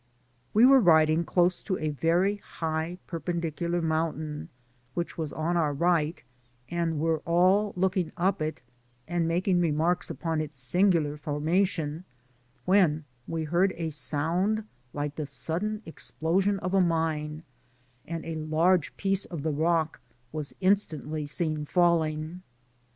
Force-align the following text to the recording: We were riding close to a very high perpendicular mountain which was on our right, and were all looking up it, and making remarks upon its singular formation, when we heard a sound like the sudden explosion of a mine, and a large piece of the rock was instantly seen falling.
We 0.51 0.65
were 0.65 0.79
riding 0.79 1.23
close 1.23 1.61
to 1.61 1.77
a 1.77 1.89
very 1.91 2.37
high 2.37 2.97
perpendicular 3.05 3.83
mountain 3.83 4.49
which 4.95 5.15
was 5.15 5.31
on 5.31 5.55
our 5.57 5.73
right, 5.75 6.23
and 6.71 6.97
were 6.99 7.19
all 7.19 7.71
looking 7.75 8.11
up 8.17 8.41
it, 8.41 8.63
and 9.07 9.27
making 9.27 9.61
remarks 9.61 10.09
upon 10.09 10.41
its 10.41 10.57
singular 10.57 11.17
formation, 11.17 12.03
when 12.65 13.05
we 13.27 13.43
heard 13.43 13.73
a 13.77 13.91
sound 13.91 14.63
like 14.91 15.17
the 15.17 15.27
sudden 15.27 15.83
explosion 15.85 16.57
of 16.61 16.73
a 16.73 16.81
mine, 16.81 17.43
and 18.07 18.25
a 18.25 18.33
large 18.37 18.97
piece 18.97 19.25
of 19.25 19.43
the 19.43 19.51
rock 19.53 20.01
was 20.31 20.55
instantly 20.61 21.27
seen 21.27 21.63
falling. 21.63 22.41